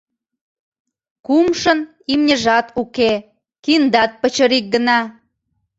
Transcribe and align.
Кумшын 1.25 1.79
имньыжат 2.13 2.67
уке, 2.81 3.11
киндат 3.63 4.11
пычырик 4.21 4.65
гына. 4.73 4.99